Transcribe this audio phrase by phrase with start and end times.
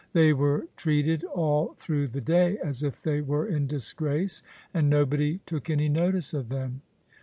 [0.13, 4.41] They were treated all through the day as if they were in disgrace,
[4.73, 6.81] and nobody took any notice of them.